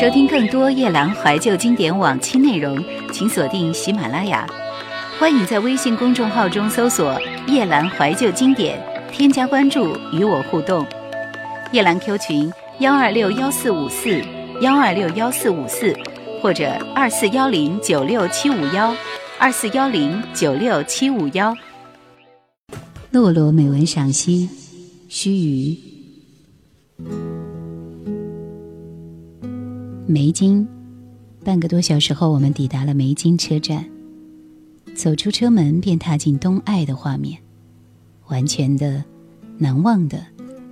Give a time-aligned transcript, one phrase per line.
[0.00, 2.78] 收听更多夜兰怀旧经典往期内容，
[3.12, 4.46] 请锁定喜马拉雅。
[5.18, 8.80] 欢迎在微信公众号中搜索“夜兰怀旧经典”，
[9.10, 10.86] 添加关注与我互动。
[11.72, 14.22] 夜兰 Q 群：幺二六幺四五四
[14.60, 15.92] 幺二六幺四五四，
[16.40, 18.94] 或者二四幺零九六七五幺
[19.36, 21.52] 二四幺零九六七五幺。
[23.10, 24.48] 洛洛美文赏析：
[25.08, 27.27] 须臾。
[30.10, 30.66] 梅津，
[31.44, 33.84] 半个多小时后，我们抵达了梅津车站。
[34.94, 37.38] 走出车门，便踏进东爱的画面，
[38.28, 39.04] 完全的、
[39.58, 40.24] 难忘的、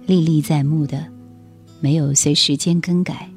[0.07, 1.07] 历历在目的，
[1.81, 3.31] 没有随时间更改。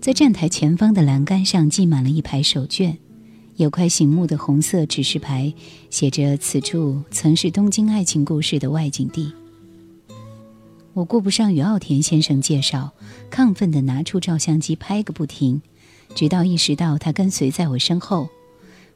[0.00, 2.96] 在站台前方的栏杆上系满了一排手绢，
[3.56, 5.52] 有块醒目的红色指示牌，
[5.90, 9.30] 写着“此处曾是东京爱情故事的外景地”。
[10.96, 12.94] 我顾不上与奥田先生介绍，
[13.30, 15.60] 亢奋地拿出照相机拍个不停，
[16.14, 18.30] 直到意识到他跟随在我身后。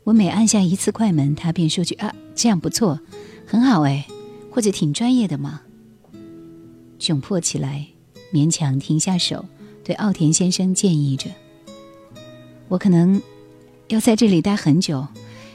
[0.05, 2.99] 我每按下一次快门，他便说句：“啊，这样不错，
[3.47, 4.07] 很好哎，
[4.51, 5.61] 或者挺专业的嘛。”
[6.99, 7.89] 窘迫起来，
[8.33, 9.45] 勉强停下手，
[9.85, 11.29] 对奥田先生建议着
[12.69, 13.21] ：“我可能
[13.89, 15.07] 要在这里待很久，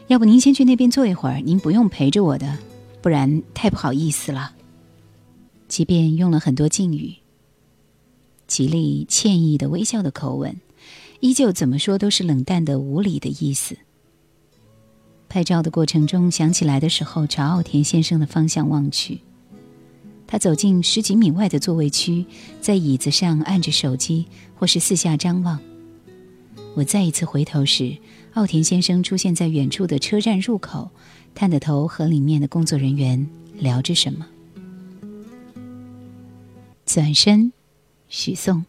[0.05, 2.59] 要不您先去那边坐一会儿，您不用陪着我的，
[3.01, 4.51] 不然太不好意思了。”
[5.67, 7.15] 即便用了很多敬语，
[8.47, 10.55] 极力歉意的微笑的口吻，
[11.19, 13.77] 依旧怎么说都是冷淡的无礼的意思。
[15.27, 19.19] 拍照的过程中，想起来的时候，朝奥田先生的方向望去。
[20.27, 22.25] 他走进十几米外的座位区，
[22.61, 24.25] 在椅子上按着手机，
[24.55, 25.59] 或是四下张望。
[26.75, 27.97] 我再一次回头时，
[28.33, 30.89] 奥田先生出现在远处的车站入口，
[31.33, 34.25] 探着头和里面的工作人员聊着什么。
[36.85, 37.51] 转身，
[38.07, 38.65] 许嵩。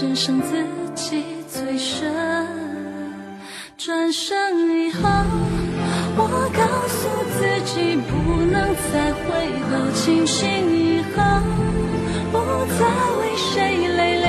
[0.00, 2.10] 人伤自己最深。
[3.76, 5.02] 转身以后，
[6.16, 6.22] 我
[6.56, 7.06] 告诉
[7.36, 8.10] 自己不
[8.50, 9.20] 能再回
[9.68, 11.22] 头，清醒以后，
[12.32, 12.38] 不
[12.78, 12.80] 再
[13.20, 14.28] 为谁泪流。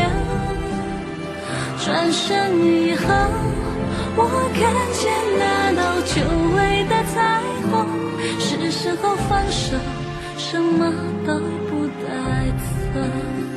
[1.85, 3.05] 转身以后，
[4.17, 4.19] 我
[4.53, 4.59] 看
[4.91, 5.01] 见
[5.39, 6.19] 那道久
[6.53, 7.39] 违的彩
[7.71, 7.87] 虹。
[8.39, 9.77] 是时候放手，
[10.37, 10.91] 什么
[11.25, 11.39] 都
[11.69, 12.09] 不带
[12.93, 13.50] 走。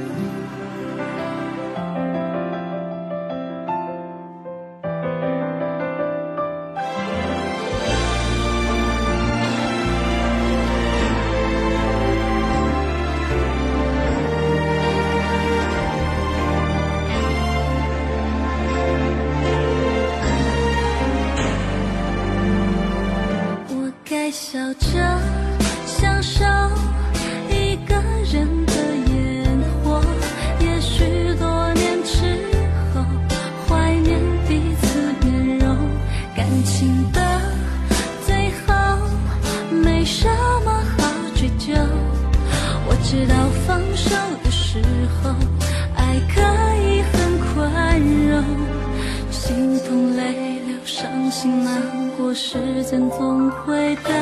[51.34, 51.82] 心难
[52.16, 52.54] 过时
[52.84, 54.12] 间总会带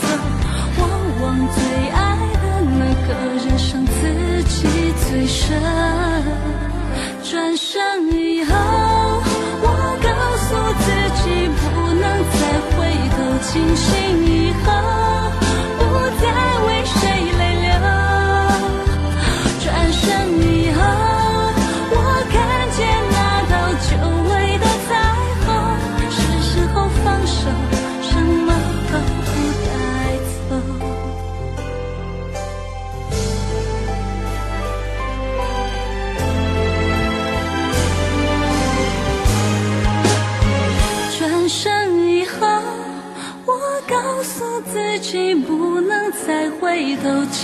[0.00, 0.06] 走，
[0.78, 0.88] 往
[1.20, 2.44] 往最爱的
[2.78, 3.12] 那个
[3.44, 3.90] 人伤自
[4.44, 4.68] 己。
[5.10, 5.60] 最深。
[7.24, 8.54] 转身以后，
[9.62, 9.66] 我
[10.00, 10.08] 告
[10.44, 10.48] 诉
[10.78, 10.86] 自
[11.24, 11.24] 己
[11.58, 11.62] 不
[11.92, 12.38] 能再
[12.70, 12.78] 回
[13.10, 13.90] 头，清醒
[14.24, 15.03] 以后。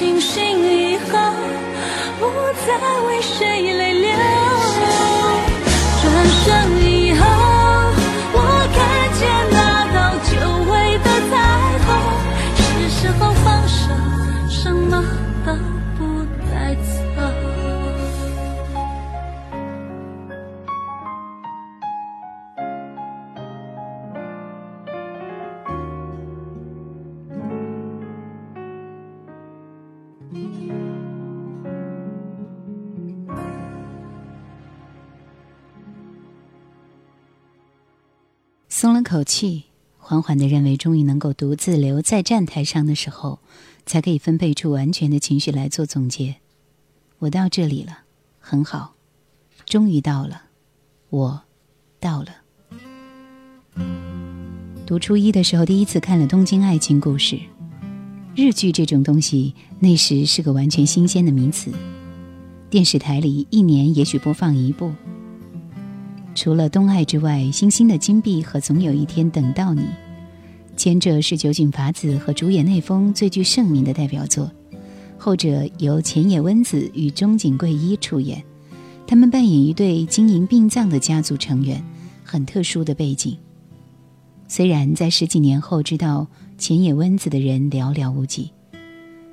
[0.01, 0.60] 星星
[38.69, 39.65] 松了口气，
[39.99, 43.41] 缓缓的认为终于能够独自留在站台上的时候，
[43.85, 46.37] 才可以分配出完全的情绪来做总结。
[47.19, 48.05] 我到这里了，
[48.39, 48.95] 很好，
[49.67, 50.45] 终于到了，
[51.11, 51.43] 我
[51.99, 52.29] 到了。
[54.87, 57.37] 读初一的时候，第一次看了《东京爱情故事》，
[58.37, 61.73] 日剧这种东西那时是个完全新鲜的名词，
[62.71, 64.93] 电视台里一年也许播放一部。
[66.35, 69.85] 除了东爱之外，星星的金币和总有一天等到你，
[70.77, 74.49] 前者是酒井法子和主演内丰最具盛名的代表作，
[75.19, 78.43] 后者由前野温子与中井贵一出演，
[79.09, 81.85] 他们扮演一对经营殡葬的家族成员，
[82.25, 83.37] 很特殊的背景。
[84.51, 86.27] 虽然在十几年后知道
[86.59, 88.51] 前野温子的人寥寥无几，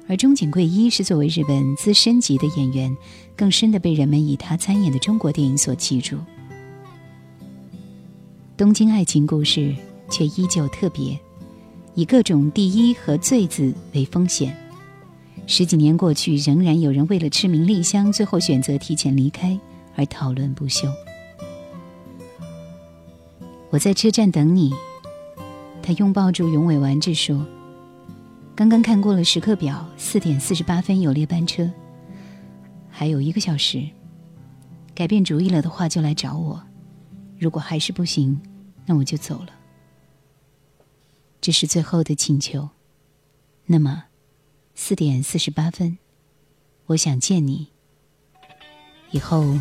[0.08, 2.96] 而中井贵一是作为日本资深级的演员，
[3.36, 6.20] 更深的被人们以他参演的中国电影所记住。
[8.56, 9.76] 东京爱情故事
[10.12, 11.20] 却依旧特别，
[11.96, 14.56] 以各种第一和最字为风险。
[15.48, 19.60] 十几年过去，仍然有人为了吃名利香，最后选择提前离开
[19.96, 20.88] 而讨论不休。
[23.72, 24.72] 我在车站等你，
[25.88, 27.48] 他拥抱住永尾完治说
[28.54, 31.72] ：“刚刚看过了时刻表，四点四十八分有列班车，
[32.90, 33.88] 还有一个小时。
[34.94, 36.62] 改变主意了的话就来找我。”
[37.40, 38.38] 如果还是不行，
[38.86, 39.50] 那我就走了。
[41.40, 42.68] 这是最后的请求。
[43.66, 44.08] 那么，
[44.76, 45.98] 四点四十八分，
[46.88, 47.70] 我想见你。
[49.12, 49.58] 以后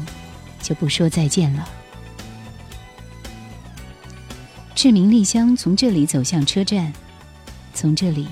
[0.60, 1.68] 就不说再见了。
[4.76, 6.92] 志明丽香从这里走向车站，
[7.72, 8.28] 从这里，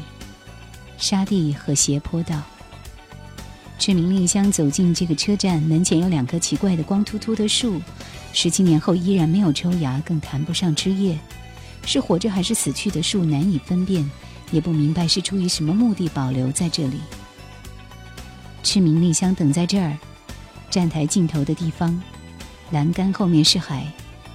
[0.98, 2.38] 沙地和斜坡道。
[3.78, 7.80] 志明丽香走进这个车站，门前有两棵奇怪的光秃秃的树。
[8.34, 11.18] 十七年后依然没有抽芽，更谈不上枝叶，
[11.86, 14.08] 是活着还是死去的树难以分辨，
[14.50, 17.00] 也不明白是出于什么目的保留在这里。
[18.62, 19.96] 赤明丽香等在这儿，
[20.68, 21.98] 站台尽头的地方，
[22.70, 23.90] 栏杆后面是海，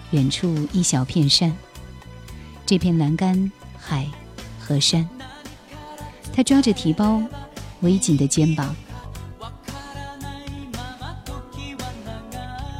[0.10, 1.56] 远处一小片山。
[2.70, 4.08] 这片栏杆、海
[4.60, 5.10] 和山，
[6.32, 7.20] 他抓着提包，
[7.80, 8.76] 微紧的肩膀。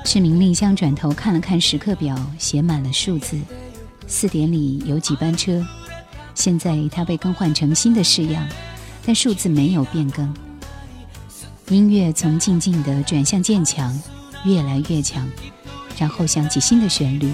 [0.06, 3.36] 赤明丽香转头看了看时刻表，写满了数字。
[4.06, 5.66] 四点里有几班车？
[6.36, 8.48] 现在它被更换成新的式样，
[9.04, 10.32] 但数字没有变更。
[11.70, 14.00] 音乐从静静的转向渐强，
[14.46, 15.28] 越来越强，
[15.98, 17.34] 然后响起新的旋律。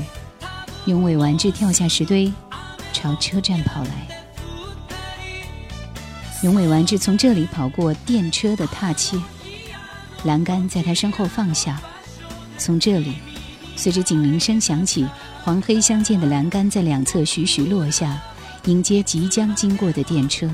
[0.86, 2.32] 永尾完治跳下石堆，
[2.96, 4.08] 朝车站跑来。
[6.44, 9.20] 永尾完治从这里跑过电车的踏切，
[10.24, 11.82] 栏杆在他身后放下。
[12.58, 13.16] 从这里，
[13.76, 15.06] 随着警铃声响起，
[15.44, 18.18] 黄黑相间的栏杆在两侧徐徐落下，
[18.64, 20.50] 迎接即将经过的电车。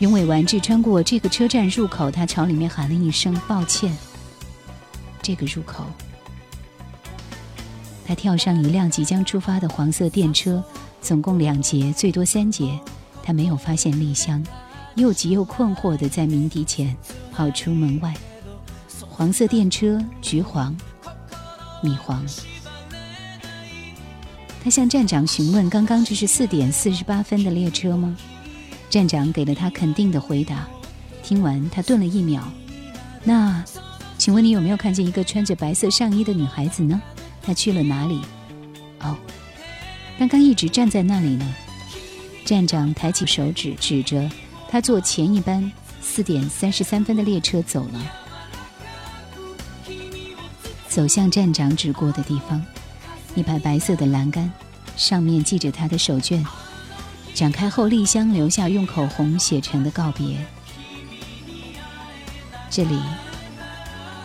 [0.00, 3.96] 永尾完治穿过这个车站入口，他朝里面喊了一声“抱歉”。
[5.22, 5.86] 这个入口，
[8.04, 10.62] 他跳上一辆即将出发的黄色电车，
[11.02, 12.78] 总共两节，最多三节。
[13.22, 14.42] 他没有发现丽香，
[14.94, 16.96] 又急又困惑地在鸣笛前
[17.32, 18.14] 跑出门外。
[19.08, 20.74] 黄色电车，橘黄、
[21.82, 22.24] 米黄。
[24.64, 28.16] 他向站长询问：“刚刚这是四点四十八分的列车吗？”
[28.88, 30.66] 站长给了他肯定的回答。
[31.22, 32.42] 听完，他顿了一秒
[33.24, 33.62] ：“那
[34.18, 37.00] 请问你有没有看见一个穿着白色上衣的女孩子呢？
[37.40, 38.20] 她去了哪里？
[40.22, 41.54] 刚刚一直站在那里呢。
[42.44, 44.30] 站长抬起手指，指着
[44.68, 48.12] 他坐前一班四点三十三分的列车走了，
[50.88, 52.64] 走向站长指过的地方，
[53.34, 54.48] 一排白色的栏杆，
[54.96, 56.46] 上面系着他的手绢，
[57.34, 60.36] 展开后，丽香留下用口红写成的告别。
[62.70, 62.96] 这里，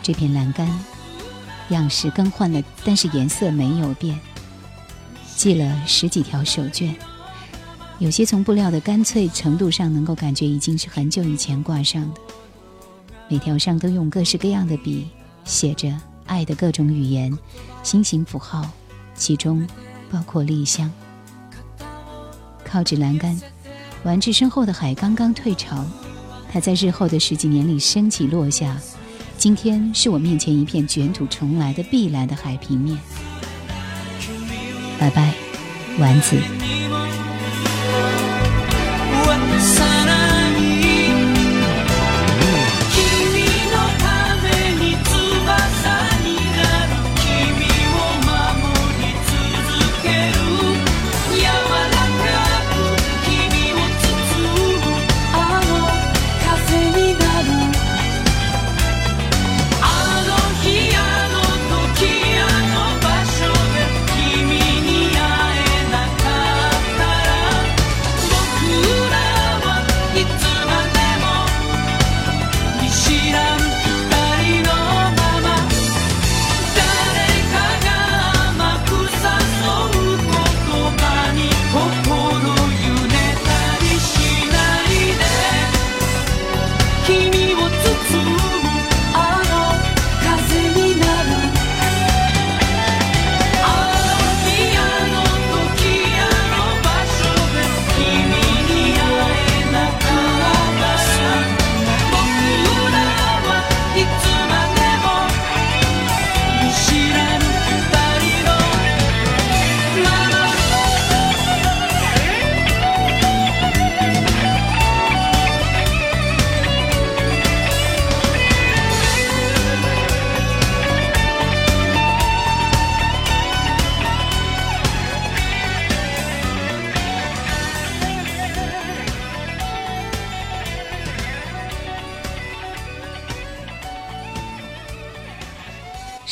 [0.04, 0.70] 这片栏杆，
[1.70, 4.20] 样式更换了，但是颜色没有变，
[5.38, 6.92] 系了十几条手绢。
[8.00, 12.20] 有些从布料的干脆程度上，能够感觉已经是很久以前挂上的。
[13.30, 15.08] 每条上都用各式各样的笔
[15.46, 17.38] 写着爱的各种语言、
[17.84, 18.68] 心形符号，
[19.14, 19.66] 其中
[20.10, 20.92] 包括丽香。
[22.66, 23.40] 靠着栏杆，
[24.04, 25.86] 玩至身后的海刚刚退潮，
[26.52, 28.76] 它在日后的十几年里升起落下。
[29.38, 32.98] 今天是我面前一片卷土重来的碧蓝的海平面。
[35.00, 35.34] 拜拜，
[36.00, 36.38] 丸子。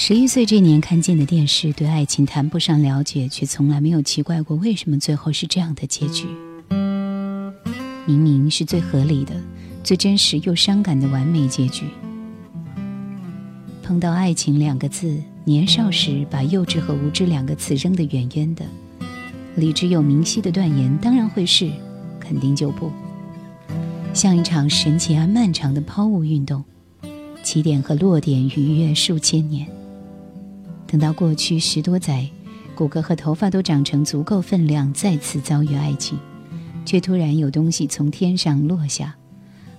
[0.08, 6.28] 十一岁这年看见的电视，对爱情谈不上了解，却从来没有奇怪过为什么最后是这样的结局。
[8.06, 9.34] 明明是最合理的、
[9.84, 11.86] 最真实又伤感的完美结局。
[13.82, 18.64] 碰到爱情两个字，年少时把幼稚和无知两个词扔得远远的，
[19.56, 21.72] 理智又明晰的断言，当然会是，
[22.20, 22.92] 肯定就不。
[24.14, 26.64] 像一场神奇而漫长的抛物运动，
[27.42, 29.68] 起点和落点逾越数千年。
[30.88, 32.30] 等到过去十多载，
[32.76, 36.18] 骨骼和头发都长成足够分量，再次遭遇爱情，
[36.86, 39.16] 却突然有东西从天上落下，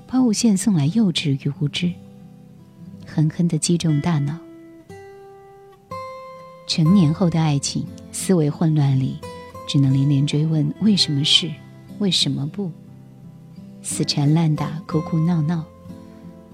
[0.07, 1.93] 抛物线送来幼稚与无知，
[3.07, 4.37] 狠狠地击中大脑。
[6.67, 9.19] 成年后的爱情，思维混乱里，
[9.69, 11.51] 只能连连追问：为什么是？
[11.99, 12.71] 为什么不？
[13.83, 15.65] 死缠烂打，哭哭闹闹，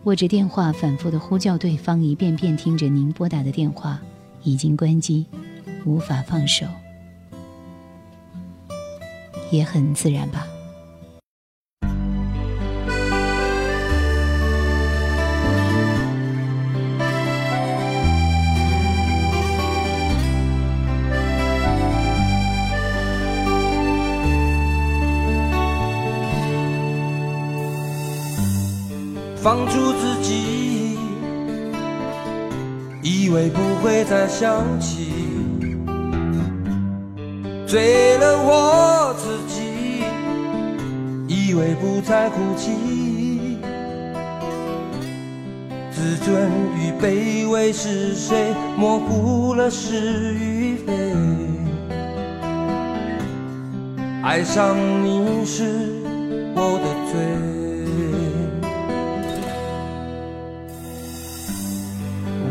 [0.04, 4.00] 握着电话反复的呼叫对方，一遍遍听着您拨打的电话。
[4.44, 5.26] 已经关机，
[5.84, 6.66] 无法放手，
[9.50, 10.46] 也很自然吧。
[29.37, 30.72] 放逐自己。
[33.32, 35.08] 以为不会再想起，
[37.66, 40.04] 醉了我自己。
[41.26, 43.56] 以为不再哭泣，
[45.90, 50.92] 自尊与卑微是谁模糊了是与非？
[54.22, 55.64] 爱上你是
[56.54, 57.62] 我的罪。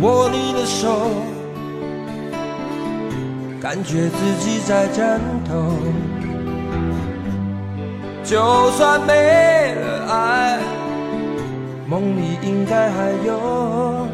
[0.01, 1.11] 握你的手，
[3.61, 5.53] 感觉自己在颤抖。
[8.23, 10.59] 就算没了爱，
[11.87, 14.07] 梦里应该还有。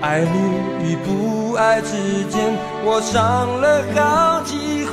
[0.00, 0.38] 爱你
[0.84, 2.52] 与不爱之间，
[2.84, 3.14] 我伤
[3.60, 4.92] 了好几回。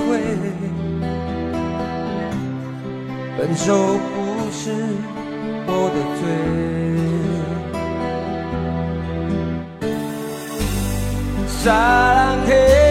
[3.35, 3.73] 分手
[4.13, 4.71] 不是
[5.65, 6.21] 我的罪。
[11.63, 12.82] 撒浪嘿，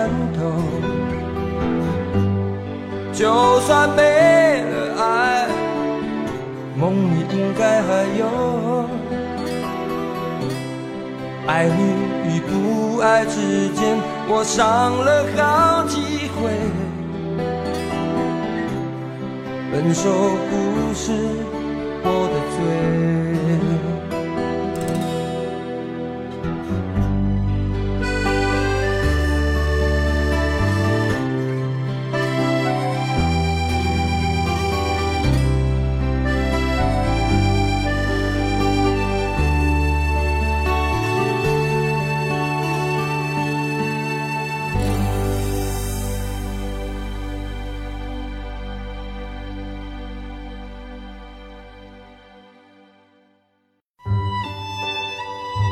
[0.00, 0.40] 战斗，
[3.12, 5.46] 就算没了爱，
[6.74, 7.88] 梦里应该还
[8.18, 8.24] 有。
[11.46, 11.80] 爱你
[12.24, 16.48] 与不爱之间，我伤了好几回。
[19.70, 20.08] 分手
[20.48, 21.12] 不是
[22.04, 23.19] 我的罪。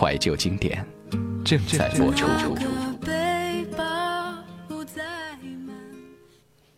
[0.00, 0.82] 怀旧经典
[1.44, 2.26] 正在播出。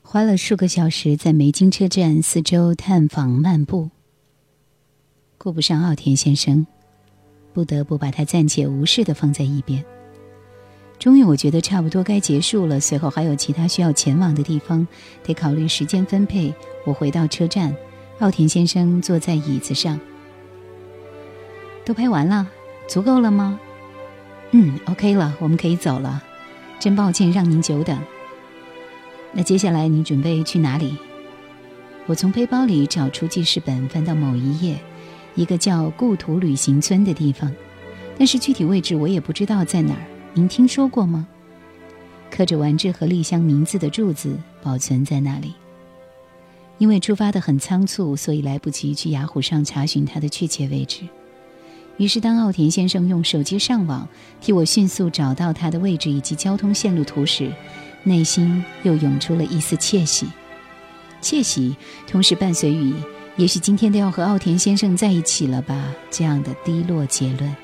[0.02, 3.90] 花了数个小时在梅津车站四周探访漫步，
[5.38, 6.66] 顾不上奥田先生，
[7.52, 9.84] 不得不把他暂且无视的放在一边。
[10.98, 12.80] 终于，我觉得差不多该结束了。
[12.80, 14.84] 随后还有其他需要前往的地方，
[15.22, 16.52] 得考虑时间分配。
[16.84, 17.72] 我回到车站，
[18.18, 20.00] 奥田先生坐在椅子上，
[21.84, 22.50] 都拍完了。
[22.92, 23.58] 足够了吗？
[24.50, 26.22] 嗯，OK 了，我们可以走了。
[26.78, 27.98] 真抱歉让您久等。
[29.32, 30.98] 那接下来你准备去哪里？
[32.04, 34.78] 我从背包里找出记事本，翻到某一页，
[35.34, 37.50] 一个叫“故土旅行村”的地方，
[38.18, 40.02] 但是具体位置我也不知道在哪儿。
[40.34, 41.26] 您听说过吗？
[42.30, 45.54] 刻着丸治和丽香名字的柱子保存在那里。
[46.76, 51.08] 因为出发的很仓促，所以来不及去雅虎上查询它的确切位置。
[51.98, 54.08] 于是，当奥田先生用手机上网
[54.40, 57.52] 替我迅速找到他的位置以及交通线路图时，
[58.02, 60.26] 内心又涌出了一丝窃喜。
[61.20, 61.76] 窃喜
[62.06, 62.92] 同时伴随于
[63.36, 67.54] “也许今天都要和奥田先生在一起了吧”这样的低落结论。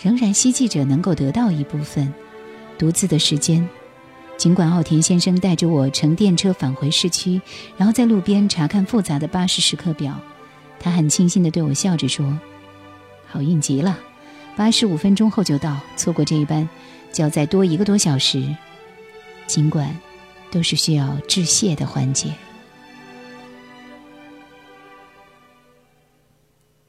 [0.00, 2.12] 仍然希冀着能够得到一部分
[2.78, 3.66] 独自的时间。
[4.36, 7.40] 尽管奥田先生带着我乘电车返回市区，
[7.76, 10.20] 然后在路边查看复杂的巴士时刻表，
[10.78, 12.38] 他很庆幸地对我笑着说。
[13.34, 13.98] 好运极了，
[14.54, 16.68] 八十五分钟后就到，错过这一班
[17.12, 18.54] 就要再多一个多小时。
[19.48, 19.92] 尽管
[20.52, 22.32] 都是需要致谢的环节。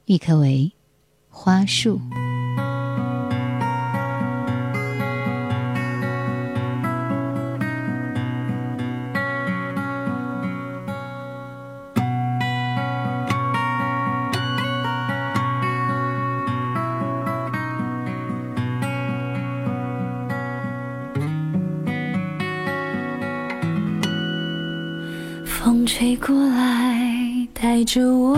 [0.05, 0.71] 郁可唯，
[1.29, 1.99] 花树。
[25.65, 26.95] 风吹过来，
[27.51, 28.37] 带着我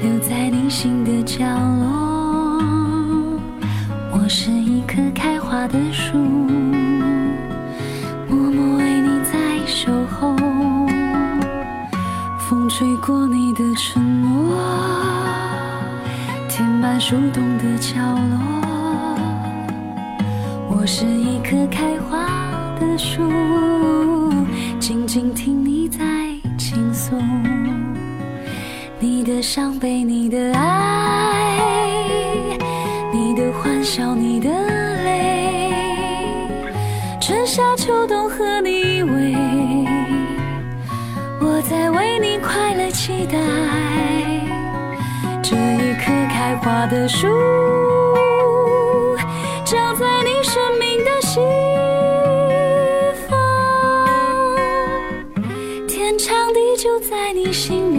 [0.00, 1.44] 留在你心的角
[1.80, 2.62] 落。
[4.12, 6.16] 我是一棵开花的树，
[8.28, 10.36] 默默为你在守候。
[12.38, 14.54] 风吹过你的承诺，
[16.48, 17.96] 填满树洞的角
[18.30, 18.38] 落。
[20.70, 22.24] 我是一棵开花
[22.78, 23.28] 的树，
[24.88, 25.98] 静静听你在
[26.56, 27.14] 倾诉，
[28.98, 31.58] 你的伤悲，你的爱，
[33.12, 34.48] 你的欢笑，你的
[35.04, 36.48] 泪，
[37.20, 39.36] 春夏秋冬和你依偎，
[41.38, 43.36] 我在为你快乐期待，
[45.42, 47.28] 这一棵开花的树。
[57.58, 57.97] 心里，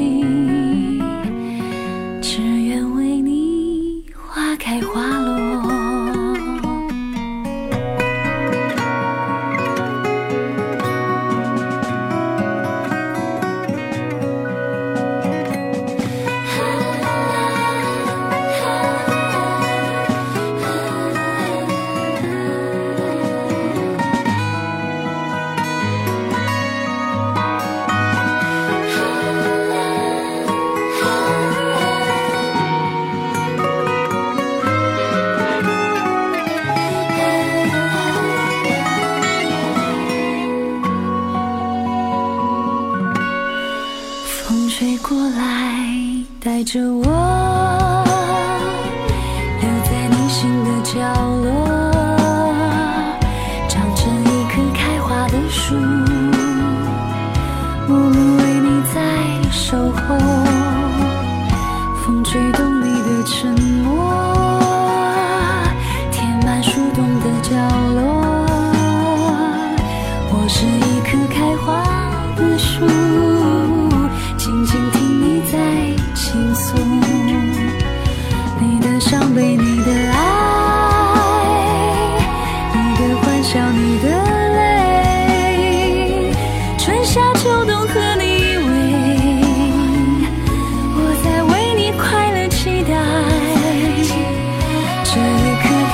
[45.02, 47.79] 过来，带着我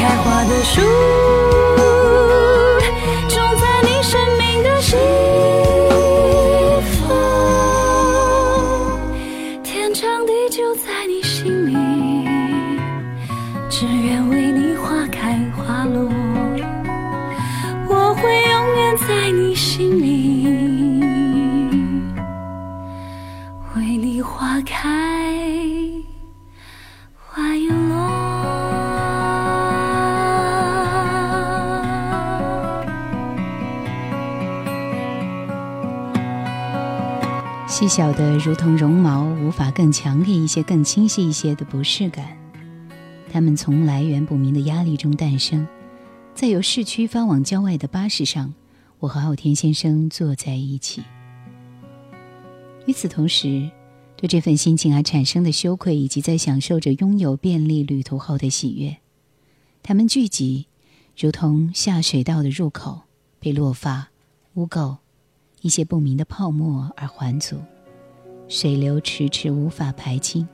[0.06, 1.45] 开花的树。
[37.96, 42.38] 小的如同绒毛，无法更强烈一些、更清晰一些的不适感。
[43.32, 45.66] 它们从来源不明的压力中诞生，
[46.34, 48.54] 在由市区发往郊外的巴士上，
[49.00, 51.04] 我和傲天先生坐在一起。
[52.86, 53.72] 与此同时，
[54.18, 58.98] 对这份心情而产生的羞愧，以及在享受着拥有便利旅途后的喜悦，
[59.82, 60.68] 它们聚集，
[61.18, 63.04] 如同下水道的入口
[63.40, 64.10] 被落发、
[64.56, 64.98] 污垢。
[65.62, 67.56] 一些不明的泡沫而环阻，
[68.48, 70.48] 水流迟迟无法排清。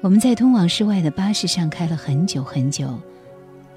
[0.00, 2.98] 我们在通往室外的巴士上开了很久很久，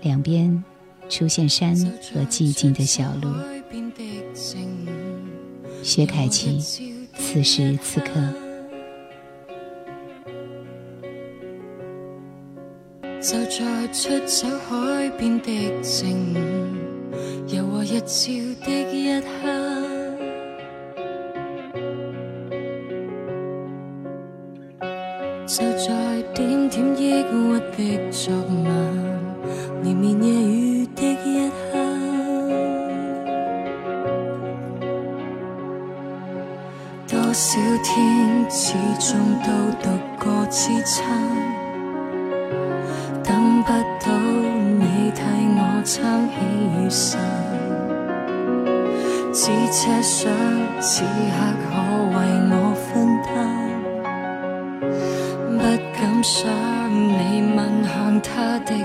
[0.01, 0.63] 两边
[1.09, 1.75] 出现山
[2.13, 3.29] 和寂静的小路。
[5.83, 6.59] 薛凯琪，
[7.17, 8.09] 此时此刻，
[13.21, 16.33] 就在出走海边的城，
[17.47, 18.33] 柔和日照
[18.65, 19.86] 的一刻，
[25.57, 28.31] 就在點點抑鬱的昨
[28.63, 28.69] 晚，
[29.81, 31.73] 連綿夜雨的一刻，
[37.09, 39.49] 多少天始終都
[39.81, 39.83] 獨
[40.19, 41.01] 個支撐。
[43.23, 43.69] 等不
[44.05, 44.13] 到
[44.77, 45.19] 你替
[45.57, 45.89] 我撐
[46.29, 46.35] 起
[46.69, 47.17] 雨傘，
[49.33, 50.29] 只奢想
[50.79, 51.07] 此刻
[51.65, 51.73] 可
[52.13, 52.15] 為
[52.51, 52.53] 我
[56.29, 56.45] 想
[56.91, 58.75] 你吻向他的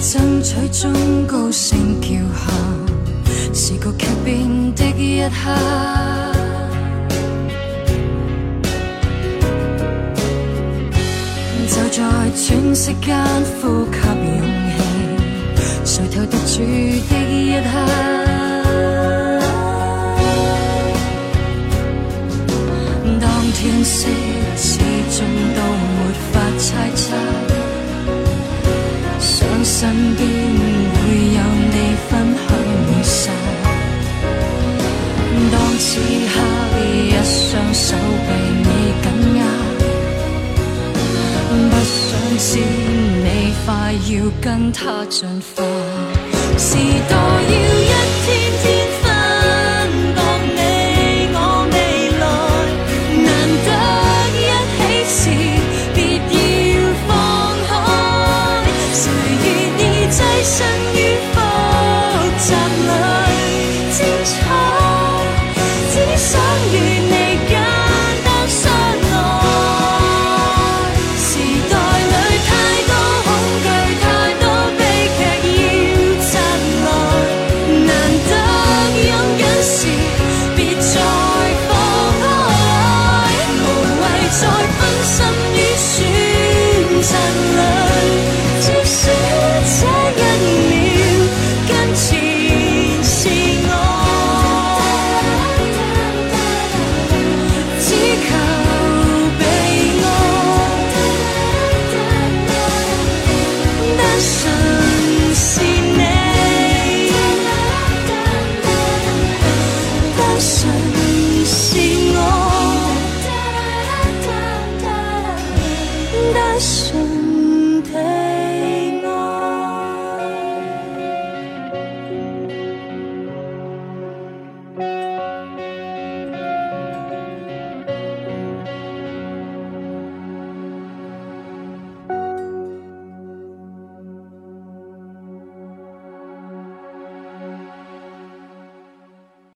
[0.00, 2.54] 爭取中高聲叫喊，
[3.52, 5.34] 是個劇變的一刻。
[11.68, 11.98] 就在
[12.34, 13.16] 喘息間
[13.60, 14.78] 呼吸勇氣，
[15.84, 16.56] 垂頭獨處
[17.08, 17.70] 的一刻。
[23.20, 24.06] 當天色
[24.56, 24.78] 始
[25.10, 25.16] 終
[25.56, 25.58] 都
[29.80, 29.86] 身
[30.16, 31.00] 边会
[31.36, 31.76] 有你
[32.08, 32.50] 分享
[32.88, 33.30] 每刹，
[35.52, 35.86] 当此
[36.34, 36.34] 刻
[36.82, 37.86] 一双手
[38.26, 38.68] 被你
[39.02, 39.40] 紧握，
[41.70, 42.50] 不想知
[43.22, 43.26] 你
[43.64, 44.12] 快要
[44.42, 45.16] 跟他进
[45.54, 45.62] 化，
[46.58, 46.74] 時
[47.08, 47.92] 代要一
[48.26, 48.26] 天
[48.60, 48.77] 天。